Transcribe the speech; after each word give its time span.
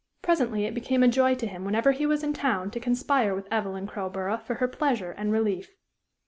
Presently 0.23 0.65
it 0.65 0.73
became 0.73 1.03
a 1.03 1.07
joy 1.07 1.35
to 1.35 1.45
him 1.45 1.63
whenever 1.63 1.91
he 1.91 2.07
was 2.07 2.23
in 2.23 2.33
town 2.33 2.71
to 2.71 2.79
conspire 2.79 3.35
with 3.35 3.47
Evelyn 3.51 3.85
Crowborough 3.85 4.37
for 4.43 4.55
her 4.55 4.67
pleasure 4.67 5.11
and 5.11 5.31
relief. 5.31 5.75